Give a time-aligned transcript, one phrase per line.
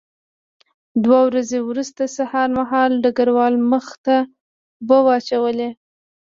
[1.03, 5.69] دوه ورځې وروسته سهار مهال ډګروال مخ ته اوبه واچولې